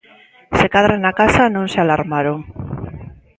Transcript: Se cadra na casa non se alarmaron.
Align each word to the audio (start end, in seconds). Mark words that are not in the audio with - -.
Se 0.57 0.65
cadra 0.73 0.95
na 0.97 1.11
casa 1.21 1.43
non 1.55 1.65
se 1.73 1.77
alarmaron. 1.79 2.39